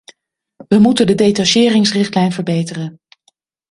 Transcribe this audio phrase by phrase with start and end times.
[0.67, 2.99] We moeten de detacheringsrichtlijn verbeteren.